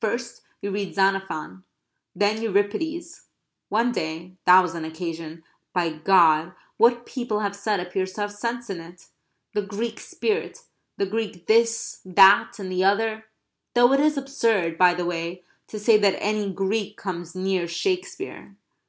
[0.00, 1.64] First you read Xenophon;
[2.14, 3.22] then Euripides.
[3.70, 5.42] One day that was an occasion,
[5.72, 9.08] by God what people have said appears to have sense in it;
[9.52, 10.62] "the Greek spirit";
[10.96, 13.24] the Greek this, that, and the other;
[13.74, 18.56] though it is absurd, by the way, to say that any Greek comes near Shakespeare.